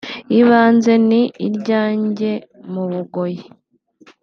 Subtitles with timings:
[0.39, 2.33] Ibanze ni irya njye
[2.71, 3.43] mu Bugoyi